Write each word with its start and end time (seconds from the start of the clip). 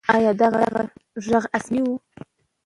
آیا 0.15 0.31
د 0.39 0.41
هغې 0.53 0.81
ږغ 1.25 1.43
آسماني 1.57 1.81
و؟ 1.85 1.89